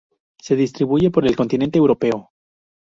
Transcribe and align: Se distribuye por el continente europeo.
Se 0.41 0.55
distribuye 0.55 1.11
por 1.11 1.27
el 1.27 1.35
continente 1.35 1.77
europeo. 1.77 2.31